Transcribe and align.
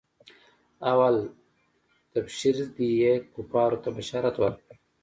اول 0.91 1.15
تبشير 2.13 2.55
ديه 2.77 3.13
کفارو 3.33 3.81
ته 3.83 3.89
بشارت 3.97 4.35
ورکړه. 4.39 4.73